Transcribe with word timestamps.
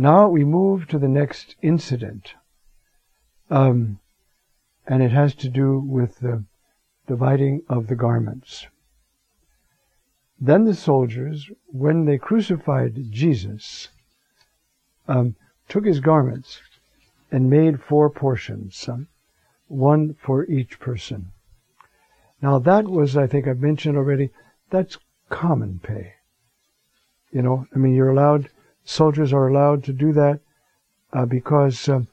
Now 0.00 0.28
we 0.28 0.44
move 0.44 0.86
to 0.88 0.98
the 0.98 1.08
next 1.08 1.56
incident. 1.60 2.34
Um, 3.50 3.98
and 4.86 5.02
it 5.02 5.10
has 5.10 5.34
to 5.36 5.48
do 5.48 5.80
with 5.80 6.20
the 6.20 6.44
dividing 7.08 7.62
of 7.68 7.88
the 7.88 7.96
garments. 7.96 8.68
Then 10.40 10.64
the 10.64 10.74
soldiers, 10.74 11.50
when 11.66 12.04
they 12.04 12.16
crucified 12.16 13.10
Jesus, 13.10 13.88
um, 15.08 15.34
took 15.68 15.84
his 15.84 15.98
garments 15.98 16.60
and 17.32 17.50
made 17.50 17.82
four 17.82 18.08
portions, 18.08 18.88
um, 18.88 19.08
one 19.66 20.14
for 20.14 20.44
each 20.46 20.78
person. 20.78 21.32
Now 22.40 22.60
that 22.60 22.84
was, 22.84 23.16
I 23.16 23.26
think 23.26 23.48
I've 23.48 23.58
mentioned 23.58 23.96
already, 23.96 24.30
that's 24.70 24.96
common 25.28 25.80
pay. 25.82 26.12
You 27.32 27.42
know, 27.42 27.66
I 27.74 27.78
mean, 27.78 27.94
you're 27.94 28.10
allowed, 28.10 28.48
soldiers 28.88 29.34
are 29.34 29.48
allowed 29.48 29.84
to 29.84 29.92
do 29.92 30.12
that 30.14 30.40
uh, 31.12 31.26
because 31.26 31.88
um, 31.90 32.08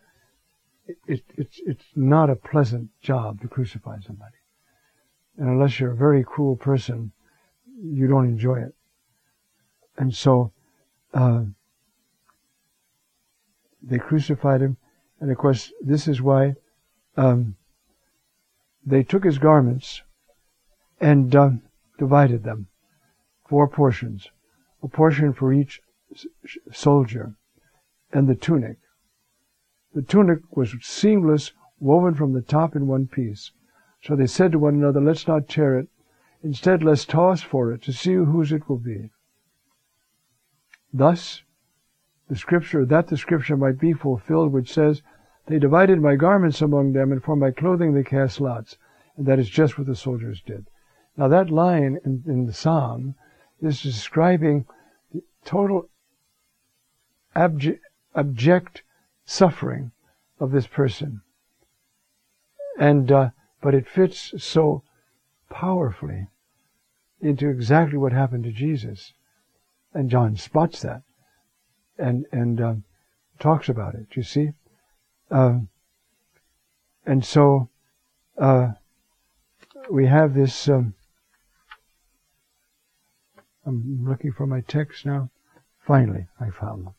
it, 1.07 1.23
it's 1.35 1.59
it's 1.65 1.85
not 1.95 2.29
a 2.29 2.35
pleasant 2.35 2.89
job 3.01 3.41
to 3.41 3.47
crucify 3.47 3.97
somebody, 3.99 4.35
and 5.37 5.47
unless 5.47 5.79
you're 5.79 5.93
a 5.93 5.95
very 5.95 6.23
cruel 6.23 6.55
person, 6.57 7.11
you 7.81 8.07
don't 8.07 8.27
enjoy 8.27 8.59
it. 8.59 8.75
And 9.97 10.13
so, 10.13 10.51
uh, 11.13 11.45
they 13.81 13.97
crucified 13.97 14.61
him, 14.61 14.75
and 15.21 15.31
of 15.31 15.37
course, 15.37 15.71
this 15.81 16.07
is 16.07 16.21
why 16.21 16.55
um, 17.15 17.55
they 18.85 19.01
took 19.03 19.23
his 19.23 19.37
garments 19.37 20.01
and 20.99 21.33
uh, 21.33 21.51
divided 21.97 22.43
them, 22.43 22.67
four 23.47 23.67
portions, 23.67 24.29
a 24.83 24.89
portion 24.89 25.31
for 25.31 25.53
each 25.53 25.81
soldier, 26.71 27.35
and 28.11 28.27
the 28.27 28.35
tunic. 28.35 28.77
The 29.93 30.01
tunic 30.01 30.39
was 30.51 30.75
seamless, 30.81 31.53
woven 31.79 32.15
from 32.15 32.33
the 32.33 32.41
top 32.41 32.75
in 32.75 32.87
one 32.87 33.07
piece. 33.07 33.51
So 34.01 34.15
they 34.15 34.27
said 34.27 34.51
to 34.51 34.59
one 34.59 34.75
another, 34.75 35.01
Let's 35.01 35.27
not 35.27 35.47
tear 35.47 35.79
it. 35.79 35.87
Instead, 36.43 36.83
let's 36.83 37.05
toss 37.05 37.41
for 37.41 37.71
it 37.71 37.81
to 37.83 37.93
see 37.93 38.13
whose 38.13 38.51
it 38.51 38.69
will 38.69 38.77
be. 38.77 39.09
Thus, 40.93 41.43
the 42.29 42.35
scripture, 42.35 42.85
that 42.85 43.07
the 43.07 43.17
scripture 43.17 43.57
might 43.57 43.79
be 43.79 43.93
fulfilled, 43.93 44.51
which 44.51 44.73
says, 44.73 45.01
They 45.47 45.59
divided 45.59 46.01
my 46.01 46.15
garments 46.15 46.61
among 46.61 46.93
them, 46.93 47.11
and 47.11 47.23
for 47.23 47.35
my 47.35 47.51
clothing 47.51 47.93
they 47.93 48.03
cast 48.03 48.39
lots. 48.39 48.77
And 49.17 49.25
that 49.25 49.39
is 49.39 49.49
just 49.49 49.77
what 49.77 49.87
the 49.87 49.95
soldiers 49.95 50.41
did. 50.45 50.67
Now, 51.17 51.27
that 51.29 51.49
line 51.49 51.99
in, 52.03 52.23
in 52.27 52.45
the 52.45 52.53
psalm 52.53 53.15
is 53.61 53.81
describing 53.81 54.65
the 55.13 55.23
total 55.45 55.89
abject, 57.35 57.83
abject 58.15 58.83
suffering 59.25 59.91
of 60.39 60.51
this 60.51 60.67
person. 60.67 61.21
And, 62.77 63.11
uh, 63.11 63.29
but 63.61 63.73
it 63.73 63.87
fits 63.87 64.33
so 64.37 64.83
powerfully 65.49 66.27
into 67.21 67.49
exactly 67.49 67.97
what 67.97 68.11
happened 68.11 68.43
to 68.43 68.51
Jesus. 68.51 69.13
And 69.93 70.09
John 70.09 70.35
spots 70.35 70.81
that 70.81 71.01
and, 71.97 72.25
and, 72.31 72.61
um, 72.61 72.83
talks 73.39 73.69
about 73.69 73.95
it, 73.95 74.07
you 74.15 74.23
see? 74.23 74.51
Um, 75.31 75.69
and 77.05 77.23
so, 77.23 77.69
uh, 78.37 78.73
we 79.89 80.07
have 80.07 80.33
this, 80.33 80.67
um, 80.67 80.93
I'm 83.65 84.05
looking 84.07 84.31
for 84.31 84.45
my 84.45 84.61
text 84.61 85.05
now. 85.05 85.29
Finally, 85.85 86.27
I 86.39 86.49
found 86.49 86.87
them. 86.87 86.93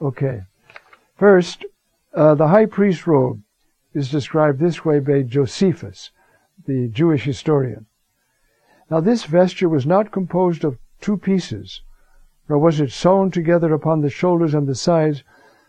Okay. 0.00 0.42
First, 1.16 1.64
uh, 2.14 2.34
the 2.34 2.48
high 2.48 2.66
priest 2.66 3.06
robe 3.06 3.42
is 3.94 4.10
described 4.10 4.58
this 4.58 4.84
way 4.84 4.98
by 5.00 5.22
Josephus, 5.22 6.10
the 6.66 6.88
Jewish 6.88 7.24
historian. 7.24 7.86
Now, 8.90 9.00
this 9.00 9.24
vesture 9.24 9.68
was 9.68 9.86
not 9.86 10.12
composed 10.12 10.64
of 10.64 10.78
two 11.00 11.16
pieces, 11.16 11.82
nor 12.48 12.58
was 12.58 12.78
it 12.78 12.92
sewn 12.92 13.30
together 13.30 13.72
upon 13.72 14.00
the 14.00 14.10
shoulders 14.10 14.54
and 14.54 14.66
the 14.66 14.74
sides, 14.74 15.24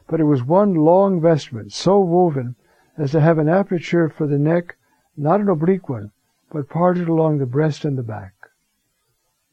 but 0.07 0.19
it 0.19 0.25
was 0.25 0.43
one 0.43 0.75
long 0.75 1.19
vestment, 1.21 1.73
so 1.73 1.99
woven 1.99 2.55
as 2.97 3.11
to 3.11 3.21
have 3.21 3.37
an 3.37 3.49
aperture 3.49 4.09
for 4.09 4.27
the 4.27 4.39
neck, 4.39 4.75
not 5.15 5.39
an 5.39 5.49
oblique 5.49 5.89
one, 5.89 6.11
but 6.51 6.69
parted 6.69 7.07
along 7.07 7.37
the 7.37 7.45
breast 7.45 7.85
and 7.85 7.97
the 7.97 8.03
back. 8.03 8.33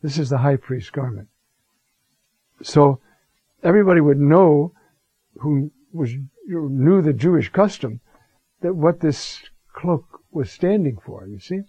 This 0.02 0.18
is 0.18 0.30
the 0.30 0.38
high 0.38 0.56
priest's 0.56 0.90
garment. 0.90 1.28
So 2.62 3.00
everybody 3.64 4.00
would 4.00 4.20
know 4.20 4.72
who 5.40 5.72
was 5.92 6.12
knew 6.46 7.00
the 7.00 7.12
Jewish 7.12 7.48
custom 7.48 8.00
that 8.60 8.74
what 8.74 9.00
this 9.00 9.42
cloak 9.72 10.20
was 10.30 10.50
standing 10.50 10.98
for. 11.04 11.26
You 11.26 11.40
see. 11.40 11.60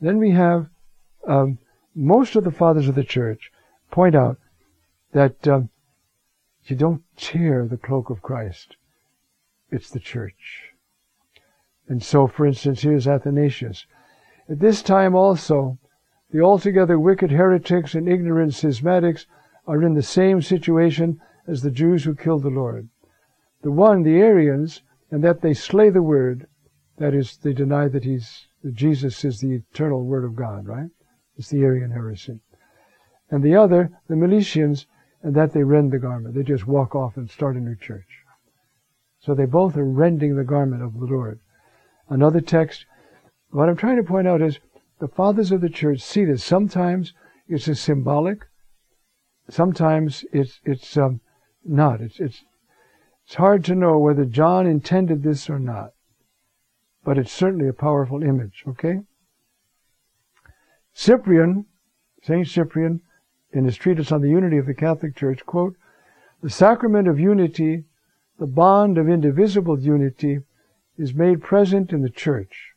Then 0.00 0.18
we 0.18 0.30
have 0.30 0.68
um, 1.28 1.58
most 1.94 2.34
of 2.34 2.44
the 2.44 2.50
fathers 2.50 2.88
of 2.88 2.94
the 2.94 3.04
church 3.04 3.52
point 3.90 4.14
out 4.14 4.38
that 5.12 5.46
um, 5.46 5.68
you 6.64 6.76
don't 6.76 7.02
tear 7.16 7.66
the 7.66 7.76
cloak 7.76 8.08
of 8.08 8.22
Christ; 8.22 8.76
it's 9.70 9.90
the 9.90 10.00
church. 10.00 10.72
And 11.88 12.02
so, 12.02 12.26
for 12.26 12.46
instance, 12.46 12.82
here's 12.82 13.08
Athanasius. 13.08 13.84
At 14.48 14.60
this 14.60 14.80
time 14.80 15.14
also, 15.14 15.78
the 16.30 16.40
altogether 16.40 16.98
wicked 16.98 17.32
heretics 17.32 17.94
and 17.94 18.08
ignorant 18.08 18.52
schismatics 18.52 19.26
are 19.66 19.82
in 19.82 19.94
the 19.94 20.02
same 20.02 20.42
situation 20.42 21.20
as 21.46 21.62
the 21.62 21.70
Jews 21.70 22.04
who 22.04 22.14
killed 22.14 22.42
the 22.42 22.48
Lord. 22.48 22.88
The 23.62 23.70
one, 23.70 24.02
the 24.02 24.18
Arians, 24.18 24.82
and 25.10 25.22
that 25.24 25.40
they 25.42 25.54
slay 25.54 25.90
the 25.90 26.02
Word, 26.02 26.46
that 26.98 27.14
is, 27.14 27.36
they 27.38 27.52
deny 27.52 27.88
that 27.88 28.04
he's 28.04 28.46
that 28.62 28.74
Jesus 28.74 29.24
is 29.24 29.40
the 29.40 29.52
eternal 29.52 30.04
Word 30.04 30.24
of 30.24 30.36
God, 30.36 30.66
right? 30.66 30.90
It's 31.36 31.48
the 31.48 31.62
Arian 31.62 31.92
heresy. 31.92 32.40
And 33.30 33.42
the 33.42 33.56
other, 33.56 33.90
the 34.08 34.16
Meletians, 34.16 34.86
and 35.22 35.34
that 35.34 35.52
they 35.52 35.62
rend 35.62 35.92
the 35.92 35.98
garment. 35.98 36.34
They 36.34 36.42
just 36.42 36.66
walk 36.66 36.94
off 36.94 37.16
and 37.16 37.30
start 37.30 37.56
a 37.56 37.60
new 37.60 37.76
church. 37.76 38.24
So 39.20 39.34
they 39.34 39.46
both 39.46 39.76
are 39.76 39.84
rending 39.84 40.36
the 40.36 40.44
garment 40.44 40.82
of 40.82 40.94
the 40.94 41.06
Lord. 41.06 41.40
Another 42.08 42.40
text, 42.40 42.86
what 43.50 43.68
I'm 43.68 43.76
trying 43.76 43.96
to 43.96 44.02
point 44.02 44.26
out 44.26 44.42
is 44.42 44.58
the 44.98 45.08
fathers 45.08 45.52
of 45.52 45.60
the 45.60 45.68
church 45.68 46.00
see 46.00 46.24
this. 46.24 46.44
Sometimes 46.44 47.12
it's 47.48 47.68
a 47.68 47.74
symbolic, 47.74 48.46
sometimes 49.52 50.24
it's 50.32 50.60
it's 50.64 50.96
um, 50.96 51.20
not. 51.64 52.00
It's 52.00 52.20
it's 52.20 52.44
it's 53.24 53.34
hard 53.34 53.64
to 53.64 53.74
know 53.74 53.98
whether 53.98 54.24
John 54.24 54.66
intended 54.66 55.22
this 55.22 55.50
or 55.50 55.58
not, 55.58 55.92
but 57.04 57.18
it's 57.18 57.32
certainly 57.32 57.68
a 57.68 57.72
powerful 57.72 58.22
image. 58.22 58.64
Okay. 58.66 59.00
Cyprian, 60.92 61.66
Saint 62.22 62.48
Cyprian, 62.48 63.00
in 63.52 63.64
his 63.64 63.76
treatise 63.76 64.12
on 64.12 64.20
the 64.20 64.28
unity 64.28 64.58
of 64.58 64.66
the 64.66 64.74
Catholic 64.74 65.14
Church, 65.16 65.44
quote, 65.46 65.76
"The 66.42 66.50
sacrament 66.50 67.08
of 67.08 67.18
unity, 67.18 67.84
the 68.38 68.46
bond 68.46 68.98
of 68.98 69.08
indivisible 69.08 69.78
unity, 69.78 70.40
is 70.96 71.14
made 71.14 71.42
present 71.42 71.92
in 71.92 72.02
the 72.02 72.10
Church." 72.10 72.72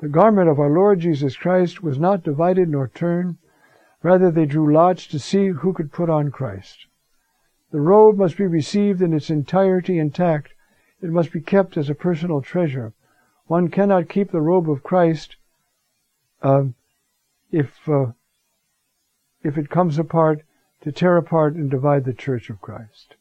The 0.00 0.08
garment 0.08 0.48
of 0.48 0.58
our 0.58 0.70
Lord 0.70 1.00
Jesus 1.00 1.36
Christ 1.36 1.82
was 1.82 1.98
not 1.98 2.24
divided 2.24 2.68
nor 2.68 2.88
turned. 2.88 3.36
Rather, 4.02 4.30
they 4.30 4.46
drew 4.46 4.72
lots 4.72 5.06
to 5.08 5.18
see 5.18 5.48
who 5.48 5.72
could 5.72 5.92
put 5.92 6.08
on 6.08 6.30
Christ. 6.30 6.86
The 7.70 7.80
robe 7.80 8.16
must 8.16 8.36
be 8.36 8.46
received 8.46 9.02
in 9.02 9.12
its 9.12 9.30
entirety 9.30 9.98
intact. 9.98 10.52
It 11.02 11.10
must 11.10 11.32
be 11.32 11.40
kept 11.40 11.76
as 11.76 11.88
a 11.88 11.94
personal 11.94 12.40
treasure. 12.40 12.92
One 13.46 13.68
cannot 13.68 14.08
keep 14.08 14.30
the 14.30 14.40
robe 14.40 14.70
of 14.70 14.82
Christ 14.82 15.36
uh, 16.42 16.64
if 17.50 17.88
uh, 17.88 18.12
if 19.42 19.56
it 19.56 19.70
comes 19.70 19.98
apart 19.98 20.42
to 20.82 20.92
tear 20.92 21.16
apart 21.16 21.54
and 21.54 21.70
divide 21.70 22.04
the 22.04 22.12
Church 22.12 22.50
of 22.50 22.60
Christ. 22.60 23.14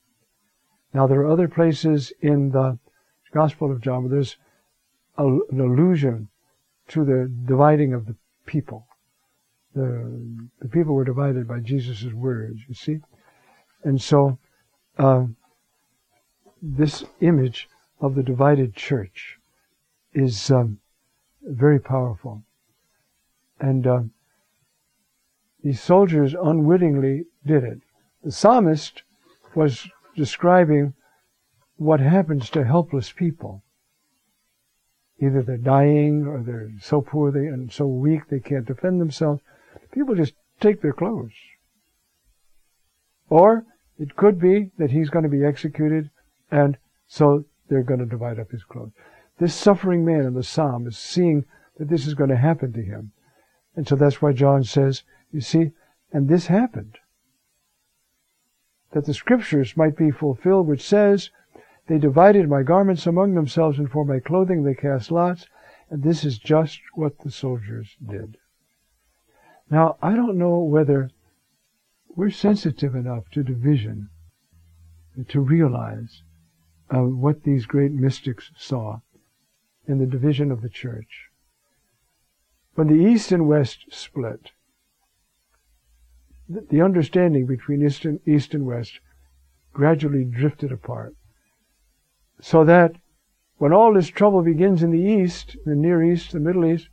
Now, 0.93 1.07
there 1.07 1.21
are 1.21 1.31
other 1.31 1.47
places 1.47 2.11
in 2.21 2.51
the 2.51 2.79
Gospel 3.33 3.71
of 3.71 3.81
John 3.81 4.03
where 4.03 4.11
there's 4.11 4.37
a, 5.17 5.25
an 5.25 5.59
allusion 5.59 6.29
to 6.89 7.05
the 7.05 7.31
dividing 7.45 7.93
of 7.93 8.05
the 8.05 8.15
people. 8.45 8.87
The, 9.79 10.49
the 10.59 10.67
people 10.67 10.93
were 10.93 11.05
divided 11.05 11.47
by 11.47 11.61
Jesus' 11.61 12.11
words, 12.11 12.59
you 12.67 12.73
see? 12.73 12.99
And 13.85 14.01
so, 14.01 14.37
uh, 14.97 15.27
this 16.61 17.05
image 17.21 17.69
of 18.01 18.15
the 18.15 18.23
divided 18.23 18.75
church 18.75 19.37
is 20.13 20.51
um, 20.51 20.79
very 21.41 21.79
powerful. 21.79 22.43
And 23.61 23.87
uh, 23.87 24.01
these 25.63 25.81
soldiers 25.81 26.33
unwittingly 26.33 27.27
did 27.45 27.63
it. 27.63 27.79
The 28.21 28.33
psalmist 28.33 29.03
was 29.55 29.87
describing 30.17 30.93
what 31.77 32.01
happens 32.01 32.49
to 32.49 32.65
helpless 32.65 33.13
people. 33.13 33.63
Either 35.21 35.41
they're 35.41 35.57
dying 35.57 36.27
or 36.27 36.43
they're 36.43 36.71
so 36.81 36.99
poor 36.99 37.31
they, 37.31 37.47
and 37.47 37.71
so 37.71 37.87
weak 37.87 38.27
they 38.27 38.41
can't 38.41 38.65
defend 38.65 38.99
themselves. 38.99 39.41
People 39.91 40.15
just 40.15 40.33
take 40.59 40.81
their 40.81 40.93
clothes. 40.93 41.33
Or 43.29 43.65
It 43.97 44.15
could 44.15 44.39
be 44.39 44.71
that 44.77 44.91
he's 44.91 45.09
going 45.09 45.23
to 45.23 45.29
be 45.29 45.43
executed, 45.43 46.09
and 46.49 46.77
so 47.07 47.43
they're 47.67 47.83
going 47.83 47.99
to 47.99 48.05
divide 48.05 48.39
up 48.39 48.51
his 48.51 48.63
clothes. 48.63 48.93
This 49.39 49.53
suffering 49.53 50.05
man 50.05 50.25
in 50.25 50.33
the 50.33 50.43
psalm 50.43 50.87
is 50.87 50.97
seeing 50.97 51.45
that 51.77 51.89
this 51.89 52.07
is 52.07 52.13
going 52.13 52.29
to 52.29 52.37
happen 52.37 52.71
to 52.73 52.81
him. 52.81 53.11
And 53.75 53.87
so 53.87 53.95
that's 53.95 54.21
why 54.21 54.31
John 54.33 54.63
says, 54.63 55.03
you 55.31 55.41
see, 55.41 55.71
and 56.11 56.27
this 56.27 56.47
happened. 56.47 56.97
That 58.91 59.05
the 59.05 59.13
scriptures 59.13 59.77
might 59.77 59.95
be 59.95 60.11
fulfilled, 60.11 60.67
which 60.67 60.81
says, 60.81 61.29
They 61.87 61.99
divided 61.99 62.49
my 62.49 62.63
garments 62.63 63.05
among 63.05 63.35
themselves, 63.35 63.77
and 63.77 63.89
for 63.89 64.03
my 64.03 64.19
clothing 64.19 64.63
they 64.63 64.73
cast 64.73 65.11
lots. 65.11 65.45
And 65.89 66.03
this 66.03 66.23
is 66.23 66.37
just 66.39 66.79
what 66.95 67.19
the 67.19 67.31
soldiers 67.31 67.95
did. 68.05 68.37
Now, 69.69 69.97
I 70.01 70.15
don't 70.15 70.37
know 70.37 70.59
whether 70.59 71.11
we're 72.15 72.31
sensitive 72.31 72.95
enough 72.95 73.29
to 73.31 73.43
division 73.43 74.09
to 75.27 75.39
realize 75.39 76.23
uh, 76.93 77.03
what 77.03 77.43
these 77.43 77.65
great 77.65 77.91
mystics 77.91 78.51
saw 78.57 78.99
in 79.87 79.99
the 79.99 80.05
division 80.05 80.51
of 80.51 80.61
the 80.61 80.69
church. 80.69 81.29
When 82.75 82.87
the 82.87 83.11
East 83.11 83.31
and 83.31 83.47
West 83.47 83.85
split, 83.91 84.51
the 86.47 86.81
understanding 86.81 87.45
between 87.45 87.85
East 87.85 88.05
and, 88.05 88.19
East 88.27 88.53
and 88.53 88.65
West 88.65 88.99
gradually 89.71 90.23
drifted 90.23 90.71
apart. 90.71 91.15
So 92.41 92.63
that 92.65 92.95
when 93.57 93.73
all 93.73 93.93
this 93.93 94.07
trouble 94.07 94.41
begins 94.41 94.81
in 94.81 94.91
the 94.91 95.01
East, 95.01 95.57
the 95.65 95.75
Near 95.75 96.01
East, 96.01 96.31
the 96.31 96.39
Middle 96.39 96.65
East, 96.65 96.87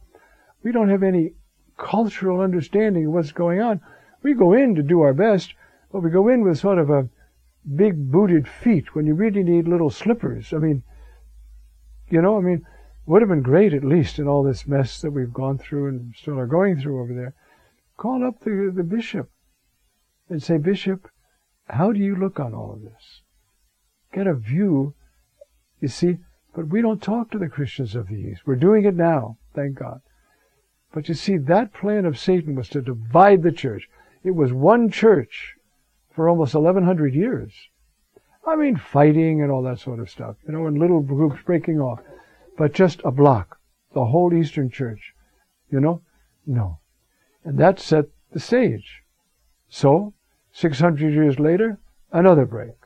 we 0.62 0.72
don't 0.72 0.90
have 0.90 1.02
any 1.02 1.32
cultural 1.76 2.40
understanding 2.40 3.06
of 3.06 3.12
what's 3.12 3.32
going 3.32 3.60
on. 3.60 3.80
We 4.22 4.34
go 4.34 4.52
in 4.52 4.74
to 4.74 4.82
do 4.82 5.02
our 5.02 5.14
best, 5.14 5.54
but 5.92 6.00
we 6.00 6.10
go 6.10 6.28
in 6.28 6.42
with 6.42 6.58
sort 6.58 6.78
of 6.78 6.90
a 6.90 7.08
big 7.74 8.10
booted 8.10 8.48
feet 8.48 8.94
when 8.94 9.06
you 9.06 9.14
really 9.14 9.42
need 9.42 9.68
little 9.68 9.90
slippers. 9.90 10.52
I 10.52 10.58
mean, 10.58 10.82
you 12.08 12.22
know, 12.22 12.38
I 12.38 12.40
mean, 12.40 12.64
would 13.06 13.22
have 13.22 13.28
been 13.28 13.42
great 13.42 13.72
at 13.72 13.84
least 13.84 14.18
in 14.18 14.26
all 14.26 14.42
this 14.42 14.66
mess 14.66 15.00
that 15.00 15.12
we've 15.12 15.32
gone 15.32 15.58
through 15.58 15.88
and 15.88 16.14
still 16.16 16.38
are 16.38 16.46
going 16.46 16.80
through 16.80 17.00
over 17.00 17.14
there. 17.14 17.34
Call 17.96 18.24
up 18.24 18.40
the, 18.40 18.72
the 18.74 18.82
bishop 18.82 19.30
and 20.28 20.42
say, 20.42 20.58
Bishop, 20.58 21.08
how 21.68 21.92
do 21.92 22.00
you 22.00 22.16
look 22.16 22.38
on 22.40 22.52
all 22.52 22.72
of 22.72 22.82
this? 22.82 23.22
Get 24.12 24.26
a 24.26 24.34
view, 24.34 24.94
you 25.80 25.88
see, 25.88 26.18
but 26.54 26.68
we 26.68 26.82
don't 26.82 27.02
talk 27.02 27.30
to 27.30 27.38
the 27.38 27.48
Christians 27.48 27.94
of 27.94 28.08
the 28.08 28.14
East. 28.14 28.42
We're 28.46 28.56
doing 28.56 28.84
it 28.84 28.94
now, 28.94 29.38
thank 29.54 29.78
God. 29.78 30.00
But 30.96 31.10
you 31.10 31.14
see, 31.14 31.36
that 31.36 31.74
plan 31.74 32.06
of 32.06 32.18
Satan 32.18 32.54
was 32.54 32.70
to 32.70 32.80
divide 32.80 33.42
the 33.42 33.52
church. 33.52 33.86
It 34.24 34.30
was 34.30 34.54
one 34.54 34.90
church 34.90 35.56
for 36.10 36.26
almost 36.26 36.54
1100 36.54 37.14
years. 37.14 37.52
I 38.46 38.56
mean, 38.56 38.78
fighting 38.78 39.42
and 39.42 39.52
all 39.52 39.62
that 39.64 39.78
sort 39.78 40.00
of 40.00 40.08
stuff, 40.08 40.36
you 40.46 40.54
know, 40.54 40.66
and 40.66 40.78
little 40.78 41.02
groups 41.02 41.42
breaking 41.44 41.82
off 41.82 42.00
but 42.56 42.72
just 42.72 43.02
a 43.04 43.10
block, 43.10 43.58
the 43.92 44.06
whole 44.06 44.32
Eastern 44.32 44.70
Church. 44.70 45.12
You 45.70 45.80
know? 45.80 46.00
No. 46.46 46.78
And 47.44 47.58
that 47.58 47.78
set 47.78 48.06
the 48.32 48.40
stage. 48.40 49.02
So, 49.68 50.14
600 50.52 51.12
years 51.12 51.38
later, 51.38 51.78
another 52.10 52.46
break. 52.46 52.76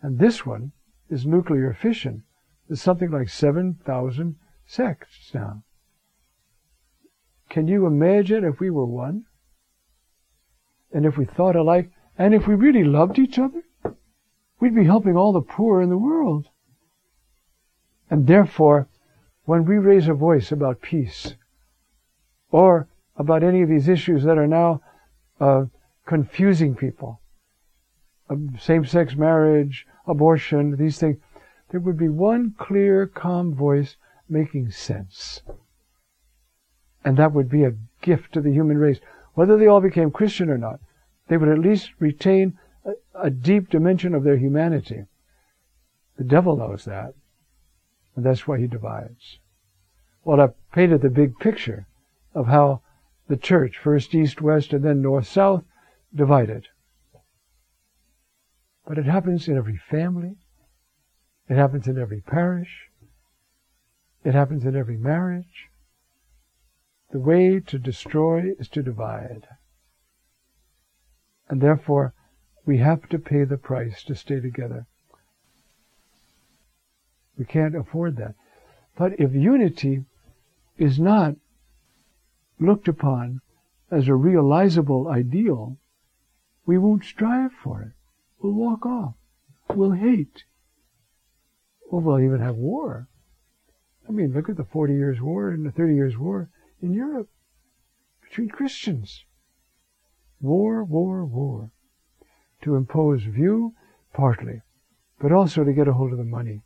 And 0.00 0.18
this 0.18 0.46
one 0.46 0.72
is 1.10 1.26
nuclear 1.26 1.74
fission. 1.74 2.24
There's 2.66 2.80
something 2.80 3.10
like 3.10 3.28
7,000 3.28 4.36
sects 4.64 5.32
now. 5.34 5.64
Can 7.52 7.68
you 7.68 7.84
imagine 7.84 8.44
if 8.44 8.60
we 8.60 8.70
were 8.70 8.86
one? 8.86 9.26
And 10.90 11.04
if 11.04 11.18
we 11.18 11.26
thought 11.26 11.54
alike, 11.54 11.90
and 12.16 12.32
if 12.32 12.46
we 12.46 12.54
really 12.54 12.82
loved 12.82 13.18
each 13.18 13.38
other? 13.38 13.62
We'd 14.58 14.74
be 14.74 14.86
helping 14.86 15.18
all 15.18 15.34
the 15.34 15.42
poor 15.42 15.82
in 15.82 15.90
the 15.90 15.98
world. 15.98 16.48
And 18.08 18.26
therefore, 18.26 18.88
when 19.44 19.66
we 19.66 19.76
raise 19.76 20.08
a 20.08 20.14
voice 20.14 20.50
about 20.50 20.80
peace 20.80 21.34
or 22.50 22.88
about 23.16 23.42
any 23.42 23.60
of 23.60 23.68
these 23.68 23.86
issues 23.86 24.24
that 24.24 24.38
are 24.38 24.46
now 24.46 24.80
uh, 25.38 25.66
confusing 26.06 26.74
people, 26.74 27.20
um, 28.30 28.56
same-sex 28.58 29.14
marriage, 29.14 29.86
abortion, 30.06 30.76
these 30.76 30.98
things, 30.98 31.18
there 31.68 31.80
would 31.80 31.98
be 31.98 32.08
one 32.08 32.54
clear, 32.58 33.06
calm 33.06 33.54
voice 33.54 33.96
making 34.26 34.70
sense. 34.70 35.42
And 37.04 37.16
that 37.16 37.32
would 37.32 37.48
be 37.48 37.64
a 37.64 37.74
gift 38.00 38.32
to 38.34 38.40
the 38.40 38.52
human 38.52 38.78
race. 38.78 39.00
Whether 39.34 39.56
they 39.56 39.66
all 39.66 39.80
became 39.80 40.10
Christian 40.10 40.50
or 40.50 40.58
not, 40.58 40.80
they 41.28 41.36
would 41.36 41.48
at 41.48 41.58
least 41.58 41.90
retain 41.98 42.58
a, 42.84 42.92
a 43.14 43.30
deep 43.30 43.70
dimension 43.70 44.14
of 44.14 44.24
their 44.24 44.36
humanity. 44.36 45.04
The 46.16 46.24
devil 46.24 46.56
knows 46.56 46.84
that. 46.84 47.14
And 48.14 48.24
that's 48.24 48.46
why 48.46 48.58
he 48.58 48.66
divides. 48.66 49.38
Well, 50.24 50.40
I 50.40 50.48
painted 50.74 51.02
the 51.02 51.10
big 51.10 51.38
picture 51.38 51.86
of 52.34 52.46
how 52.46 52.82
the 53.28 53.36
church, 53.36 53.78
first 53.78 54.14
east, 54.14 54.40
west, 54.40 54.72
and 54.72 54.84
then 54.84 55.02
north, 55.02 55.26
south, 55.26 55.64
divided. 56.14 56.68
But 58.86 58.98
it 58.98 59.06
happens 59.06 59.48
in 59.48 59.56
every 59.56 59.78
family. 59.90 60.36
It 61.48 61.56
happens 61.56 61.86
in 61.86 61.98
every 61.98 62.20
parish. 62.20 62.90
It 64.24 64.34
happens 64.34 64.64
in 64.64 64.76
every 64.76 64.96
marriage. 64.96 65.70
The 67.12 67.20
way 67.20 67.60
to 67.60 67.78
destroy 67.78 68.54
is 68.58 68.68
to 68.68 68.82
divide. 68.82 69.46
And 71.48 71.60
therefore, 71.60 72.14
we 72.64 72.78
have 72.78 73.06
to 73.10 73.18
pay 73.18 73.44
the 73.44 73.58
price 73.58 74.02
to 74.04 74.14
stay 74.14 74.40
together. 74.40 74.86
We 77.36 77.44
can't 77.44 77.76
afford 77.76 78.16
that. 78.16 78.34
But 78.96 79.20
if 79.20 79.34
unity 79.34 80.04
is 80.78 80.98
not 80.98 81.36
looked 82.58 82.88
upon 82.88 83.42
as 83.90 84.08
a 84.08 84.14
realizable 84.14 85.08
ideal, 85.08 85.76
we 86.64 86.78
won't 86.78 87.04
strive 87.04 87.52
for 87.52 87.82
it. 87.82 87.92
We'll 88.40 88.54
walk 88.54 88.86
off. 88.86 89.14
We'll 89.68 89.92
hate. 89.92 90.44
Or 91.90 92.00
we'll 92.00 92.20
even 92.20 92.40
have 92.40 92.56
war. 92.56 93.08
I 94.08 94.12
mean, 94.12 94.32
look 94.32 94.48
at 94.48 94.56
the 94.56 94.64
40 94.64 94.94
years 94.94 95.20
war 95.20 95.50
and 95.50 95.66
the 95.66 95.70
30 95.70 95.94
years 95.94 96.16
war 96.16 96.48
in 96.82 96.92
Europe 96.92 97.28
between 98.22 98.48
Christians. 98.48 99.24
War, 100.40 100.82
war, 100.82 101.24
war. 101.24 101.70
To 102.62 102.76
impose 102.76 103.22
view, 103.22 103.74
partly, 104.12 104.62
but 105.20 105.32
also 105.32 105.64
to 105.64 105.72
get 105.72 105.88
a 105.88 105.92
hold 105.92 106.12
of 106.12 106.18
the 106.18 106.24
money 106.24 106.62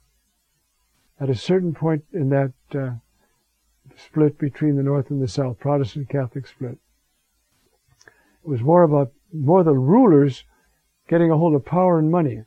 at 1.19 1.31
a 1.31 1.35
certain 1.35 1.75
point 1.75 2.05
in 2.13 2.29
that 2.31 2.53
uh, 2.75 2.91
split 3.97 4.39
between 4.39 4.77
the 4.77 4.83
North 4.83 5.11
and 5.11 5.23
the 5.23 5.29
South, 5.29 5.59
Protestant 5.59 6.09
Catholic 6.09 6.47
split, 6.47 6.79
it 8.45 8.49
was 8.49 8.61
more 8.61 8.83
about 8.83 9.13
more 9.33 9.65
the 9.65 9.73
rulers 9.73 10.45
getting 11.09 11.31
a 11.31 11.37
hold 11.37 11.55
of 11.55 11.65
power 11.65 11.99
and 11.99 12.11
money, 12.11 12.43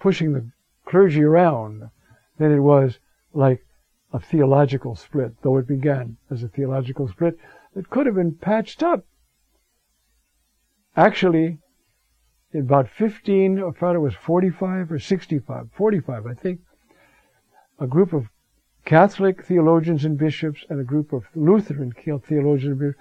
pushing 0.00 0.32
the 0.32 0.50
clergy 0.86 1.22
around, 1.22 1.90
than 2.38 2.52
it 2.52 2.60
was 2.60 2.98
like 3.32 3.64
a 4.14 4.20
theological 4.20 4.94
split, 4.94 5.32
though 5.42 5.58
it 5.58 5.66
began 5.66 6.16
as 6.30 6.44
a 6.44 6.48
theological 6.48 7.08
split 7.08 7.36
that 7.74 7.90
could 7.90 8.06
have 8.06 8.14
been 8.14 8.32
patched 8.32 8.80
up. 8.80 9.04
Actually, 10.96 11.58
in 12.52 12.60
about 12.60 12.88
15, 12.88 13.60
I 13.60 13.70
thought 13.72 13.96
it 13.96 13.98
was 13.98 14.14
45 14.14 14.92
or 14.92 15.00
65, 15.00 15.68
45, 15.76 16.26
I 16.26 16.34
think, 16.34 16.60
a 17.80 17.88
group 17.88 18.12
of 18.12 18.28
Catholic 18.84 19.44
theologians 19.44 20.04
and 20.04 20.16
bishops 20.16 20.64
and 20.70 20.78
a 20.78 20.84
group 20.84 21.12
of 21.12 21.24
Lutheran 21.34 21.92
theologians 21.92 22.70
and 22.70 22.78
bishops 22.78 22.98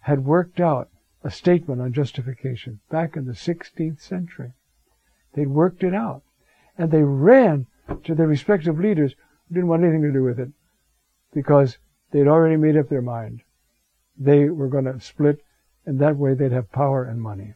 had 0.00 0.24
worked 0.24 0.60
out 0.60 0.88
a 1.22 1.30
statement 1.30 1.82
on 1.82 1.92
justification 1.92 2.80
back 2.90 3.16
in 3.16 3.26
the 3.26 3.32
16th 3.32 4.00
century. 4.00 4.52
They'd 5.34 5.48
worked 5.48 5.82
it 5.82 5.94
out. 5.94 6.22
And 6.78 6.90
they 6.90 7.02
ran 7.02 7.66
to 8.04 8.14
their 8.14 8.26
respective 8.26 8.78
leaders 8.78 9.14
didn't 9.48 9.68
want 9.68 9.82
anything 9.82 10.02
to 10.02 10.12
do 10.12 10.22
with 10.22 10.38
it 10.38 10.50
because 11.32 11.78
they'd 12.10 12.28
already 12.28 12.56
made 12.56 12.76
up 12.76 12.88
their 12.88 13.02
mind. 13.02 13.42
They 14.16 14.48
were 14.48 14.68
going 14.68 14.84
to 14.84 15.00
split, 15.00 15.40
and 15.84 15.98
that 15.98 16.16
way 16.16 16.34
they'd 16.34 16.52
have 16.52 16.70
power 16.72 17.04
and 17.04 17.20
money. 17.20 17.54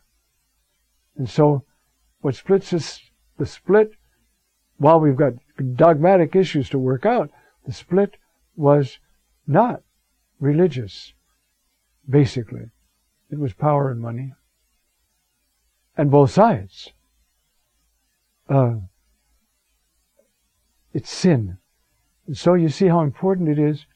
And 1.17 1.29
so, 1.29 1.65
what 2.21 2.35
splits 2.35 2.73
us, 2.73 3.01
the 3.39 3.47
split 3.47 3.93
while 4.79 5.01
we've 5.01 5.17
got 5.17 5.35
dogmatic 5.77 6.35
issues 6.35 6.71
to 6.71 6.79
work 6.79 7.05
out, 7.05 7.31
the 7.67 7.73
split 7.73 8.17
was 8.57 8.99
not 9.47 9.83
religious, 10.41 11.13
basically. 12.09 12.71
It 13.31 13.39
was 13.39 13.53
power 13.53 13.91
and 13.91 14.01
money. 14.01 14.33
And 15.97 16.11
both 16.11 16.31
sides. 16.31 16.93
Uh, 18.49 18.77
it's 20.95 21.11
sin. 21.11 21.59
So 22.33 22.55
you 22.55 22.69
see 22.69 22.87
how 22.87 23.01
important 23.01 23.49
it 23.49 23.59
is 23.59 23.87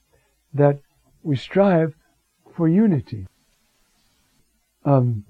that 0.54 0.80
we 1.22 1.36
strive 1.36 1.94
for 2.54 2.68
unity. 2.68 3.26
Um, 4.84 5.24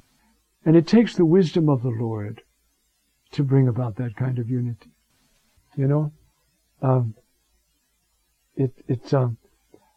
and 0.65 0.77
it 0.77 0.87
takes 0.87 1.15
the 1.15 1.25
wisdom 1.25 1.69
of 1.69 1.83
the 1.83 1.91
Lord 1.91 2.43
to 3.33 3.43
bring 3.43 3.69
about 3.69 3.97
that 3.97 4.17
kind 4.17 4.39
of 4.39 4.49
unity. 4.49 4.91
You 5.77 5.89
know, 5.89 6.13
um, 6.81 7.15
it 8.57 8.73
it's 8.87 9.13
um, 9.13 9.39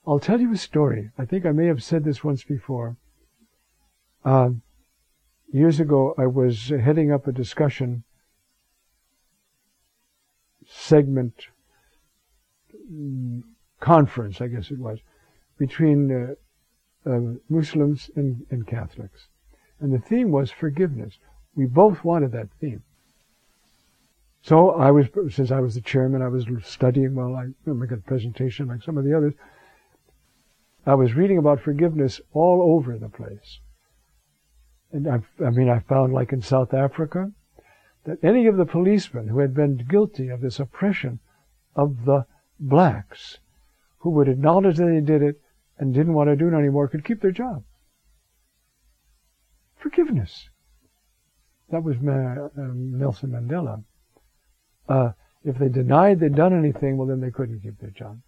I'll 0.08 0.20
tell 0.20 0.40
you 0.40 0.54
a 0.54 0.58
story. 0.58 1.12
I 1.18 1.26
think 1.26 1.46
I 1.46 1.52
may 1.52 1.68
have 1.68 1.84
said 1.84 2.04
this 2.04 2.24
once 2.24 2.44
before. 2.44 2.98
Um, 4.24 4.62
years 5.52 5.80
ago, 5.80 6.16
I 6.18 6.28
was 6.28 6.70
heading 6.70 7.12
up 7.12 7.28
a 7.28 7.32
discussion 7.32 8.04
segment 10.68 11.48
conference, 13.80 14.42
I 14.42 14.48
guess 14.48 14.72
it 14.72 14.80
was, 14.80 15.00
between 15.58 16.12
uh, 16.12 17.10
uh, 17.10 17.20
Muslims 17.50 18.10
and, 18.15 18.46
and 18.50 18.68
Catholics. 18.68 19.27
And 19.80 19.94
the 19.94 20.00
theme 20.00 20.32
was 20.32 20.51
forgiveness. 20.51 21.18
We 21.56 21.65
both 21.65 22.04
wanted 22.04 22.32
that 22.32 22.50
theme. 22.60 22.84
So 24.42 24.72
I 24.72 24.92
was, 24.92 25.08
since 25.32 25.51
I 25.51 25.60
was 25.60 25.75
the 25.75 25.82
chairman, 25.82 26.22
I 26.22 26.27
was 26.27 26.46
studying 26.63 27.15
while 27.15 27.36
I 27.36 27.48
make 27.65 27.92
a 27.92 27.98
presentation 27.98 28.68
like 28.68 28.84
some 28.84 28.98
of 28.98 29.04
the 29.04 29.15
others. 29.15 29.34
I 30.86 30.94
was 30.94 31.15
reading 31.15 31.39
about 31.39 31.62
forgiveness 31.62 32.22
all 32.32 32.75
over 32.75 32.98
the 32.98 33.10
place. 33.10 33.60
And 34.92 35.08
I, 35.08 35.22
I 35.44 35.50
mean, 35.50 35.70
I 35.70 35.80
found 35.80 36.13
like 36.13 36.32
in 36.32 36.42
South 36.42 36.74
Africa, 36.74 37.32
that 38.04 38.24
any 38.24 38.46
of 38.46 38.58
the 38.58 38.68
policemen 38.68 39.27
who 39.27 39.39
had 39.39 39.54
been 39.54 39.77
guilty 39.89 40.30
of 40.30 40.42
this 40.42 40.60
oppression 40.60 41.20
of 41.75 42.06
the 42.06 42.25
blacks, 42.60 43.40
who 44.00 44.10
would 44.12 44.28
acknowledge 44.28 44.78
that 44.78 44.86
they 44.86 45.02
did 45.02 45.22
it 45.22 45.42
and 45.78 45.94
didn't 45.94 46.14
want 46.14 46.30
to 46.30 46.36
do 46.36 46.48
it 46.48 46.58
anymore, 46.58 46.88
could 46.88 47.06
keep 47.06 47.22
their 47.22 47.32
job. 47.32 47.64
Forgiveness. 49.78 50.50
That 51.70 51.84
was 51.84 51.98
um, 51.98 52.98
Nelson 52.98 53.32
Mandela. 53.32 53.84
Uh, 54.88 55.12
if 55.44 55.58
they 55.58 55.70
denied 55.70 56.20
they'd 56.20 56.36
done 56.36 56.58
anything, 56.58 56.98
well, 56.98 57.08
then 57.08 57.22
they 57.22 57.32
couldn't 57.32 57.62
keep 57.62 57.80
their 57.80 57.92
job. 57.92 58.20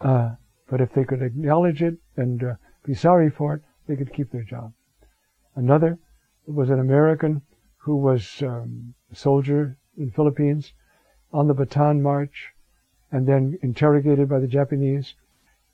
Uh, 0.00 0.30
but 0.68 0.80
if 0.80 0.92
they 0.92 1.04
could 1.04 1.22
acknowledge 1.22 1.82
it 1.82 1.96
and 2.16 2.42
uh, 2.42 2.54
be 2.84 2.94
sorry 2.94 3.30
for 3.30 3.54
it, 3.54 3.62
they 3.86 3.96
could 3.96 4.12
keep 4.12 4.30
their 4.30 4.42
job. 4.42 4.72
Another 5.54 5.98
was 6.46 6.70
an 6.70 6.80
American 6.80 7.42
who 7.78 7.96
was 7.96 8.42
um, 8.42 8.94
a 9.12 9.14
soldier 9.14 9.76
in 9.96 10.06
the 10.06 10.12
Philippines 10.12 10.72
on 11.32 11.48
the 11.48 11.54
Bataan 11.54 12.00
March 12.00 12.53
and 13.14 13.28
then 13.28 13.56
interrogated 13.62 14.28
by 14.28 14.40
the 14.40 14.48
Japanese 14.48 15.14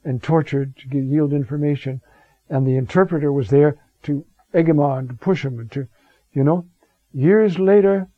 and 0.05 0.23
tortured 0.23 0.77
to 0.77 0.99
yield 0.99 1.33
information. 1.33 2.03
And 2.51 2.67
the 2.67 2.77
interpreter 2.77 3.33
was 3.33 3.49
there 3.49 3.79
to 4.03 4.27
egg 4.53 4.69
him 4.69 4.79
on, 4.79 5.09
to 5.09 5.15
push 5.15 5.43
him, 5.43 5.67
to, 5.71 5.89
you 6.35 6.45
know. 6.45 6.67
Years 7.15 7.59
later, 7.59 8.09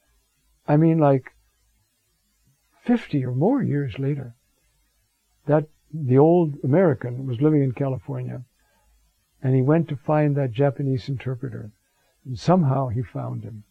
I 0.67 0.76
mean, 0.76 0.99
like 0.99 1.37
50 2.83 3.25
or 3.25 3.33
more 3.33 3.62
years 3.62 3.97
later, 3.97 4.35
that 5.47 5.69
the 5.95 6.19
old 6.19 6.57
American 6.64 7.25
was 7.25 7.41
living 7.41 7.62
in 7.62 7.71
California, 7.71 8.43
and 9.41 9.55
he 9.55 9.62
went 9.62 9.88
to 9.91 9.97
find 9.97 10.37
that 10.37 10.50
Japanese 10.50 11.09
interpreter, 11.09 11.71
and 12.25 12.37
somehow 12.37 12.88
he 12.88 13.02
found 13.02 13.45
him. 13.45 13.62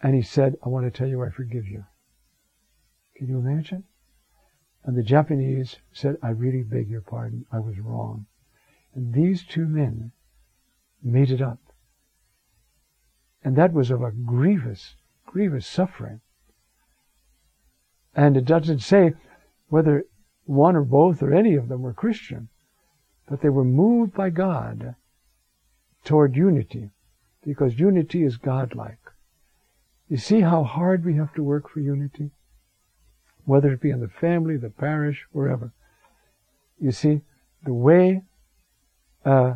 And 0.00 0.16
he 0.16 0.22
said, 0.22 0.56
I 0.66 0.68
want 0.68 0.86
to 0.86 0.90
tell 0.90 1.06
you 1.06 1.22
I 1.22 1.30
forgive 1.30 1.68
you. 1.68 1.84
Can 3.14 3.28
you 3.28 3.38
imagine? 3.38 3.84
And 4.84 4.96
the 4.96 5.02
Japanese 5.02 5.76
said, 5.92 6.16
I 6.22 6.30
really 6.30 6.62
beg 6.62 6.88
your 6.88 7.00
pardon. 7.00 7.46
I 7.52 7.58
was 7.60 7.78
wrong. 7.78 8.26
And 8.94 9.14
these 9.14 9.44
two 9.44 9.66
men 9.66 10.12
made 11.02 11.30
it 11.30 11.40
up. 11.40 11.58
And 13.44 13.56
that 13.56 13.72
was 13.72 13.90
of 13.90 14.02
a 14.02 14.10
grievous 14.10 14.94
grievous 15.32 15.66
suffering. 15.66 16.20
And 18.14 18.36
it 18.36 18.44
doesn't 18.44 18.80
say 18.80 19.14
whether 19.68 20.04
one 20.44 20.76
or 20.76 20.84
both 20.84 21.22
or 21.22 21.32
any 21.32 21.54
of 21.54 21.68
them 21.68 21.80
were 21.80 21.94
Christian, 21.94 22.50
but 23.26 23.40
they 23.40 23.48
were 23.48 23.64
moved 23.64 24.12
by 24.12 24.28
God 24.28 24.94
toward 26.04 26.36
unity, 26.36 26.90
because 27.42 27.78
unity 27.78 28.24
is 28.24 28.36
godlike. 28.36 28.98
You 30.08 30.18
see 30.18 30.40
how 30.40 30.64
hard 30.64 31.04
we 31.04 31.14
have 31.14 31.32
to 31.34 31.42
work 31.42 31.70
for 31.70 31.80
unity? 31.80 32.32
Whether 33.44 33.72
it 33.72 33.80
be 33.80 33.90
in 33.90 34.00
the 34.00 34.08
family, 34.08 34.56
the 34.56 34.70
parish, 34.70 35.26
wherever. 35.32 35.72
You 36.80 36.92
see, 36.92 37.20
the 37.64 37.72
way 37.72 38.22
uh, 39.24 39.54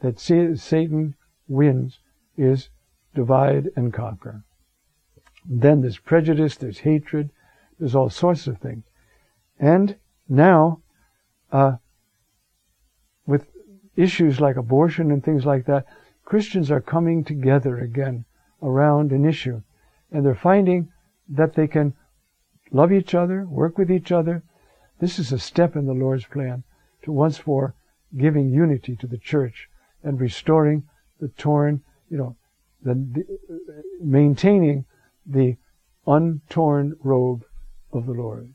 that 0.00 0.20
Satan 0.20 1.14
wins 1.48 1.98
is 2.36 2.68
divide 3.14 3.70
and 3.76 3.92
conquer. 3.92 4.44
Then 5.44 5.80
there's 5.80 5.98
prejudice, 5.98 6.56
there's 6.56 6.78
hatred, 6.78 7.30
there's 7.78 7.94
all 7.94 8.10
sorts 8.10 8.46
of 8.46 8.58
things. 8.58 8.84
And 9.58 9.96
now, 10.28 10.82
uh, 11.50 11.76
with 13.26 13.46
issues 13.96 14.40
like 14.40 14.56
abortion 14.56 15.10
and 15.10 15.24
things 15.24 15.44
like 15.44 15.66
that, 15.66 15.86
Christians 16.24 16.70
are 16.70 16.80
coming 16.80 17.24
together 17.24 17.78
again 17.78 18.24
around 18.62 19.12
an 19.12 19.24
issue. 19.24 19.62
And 20.12 20.24
they're 20.24 20.34
finding 20.34 20.92
that 21.28 21.54
they 21.54 21.66
can 21.66 21.94
love 22.70 22.92
each 22.92 23.14
other, 23.14 23.46
work 23.46 23.78
with 23.78 23.90
each 23.90 24.12
other. 24.12 24.42
This 25.00 25.18
is 25.18 25.32
a 25.32 25.38
step 25.38 25.76
in 25.76 25.86
the 25.86 25.94
Lord's 25.94 26.24
plan 26.24 26.64
to 27.02 27.12
once 27.12 27.46
more 27.46 27.74
giving 28.16 28.50
unity 28.50 28.96
to 28.96 29.06
the 29.06 29.18
church 29.18 29.68
and 30.02 30.20
restoring 30.20 30.84
the 31.20 31.28
torn, 31.28 31.82
you 32.10 32.16
know, 32.16 32.36
the, 32.82 32.94
the 32.94 33.82
maintaining 34.00 34.84
the 35.26 35.56
untorn 36.06 36.96
robe 37.02 37.44
of 37.92 38.06
the 38.06 38.12
Lord. 38.12 38.54